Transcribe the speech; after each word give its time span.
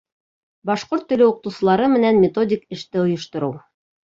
Башҡорт 0.69 1.05
теле 1.13 1.27
уҡытыусылары 1.31 1.91
менән 1.97 2.19
методик 2.25 2.65
эште 2.79 3.05
ойоштороу 3.05 3.57